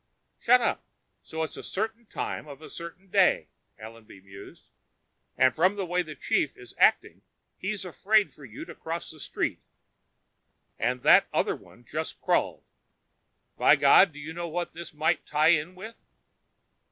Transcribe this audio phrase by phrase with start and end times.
[0.39, 0.83] "Shut up.
[1.21, 4.63] So it's a certain time of a certain day," Allenby mused.
[5.37, 7.21] "And from the way the chief is acting,
[7.55, 9.61] he's afraid for you to cross the street.
[10.79, 12.63] And that other one just crawled.
[13.59, 15.95] By God, do you know what this might tie in with?"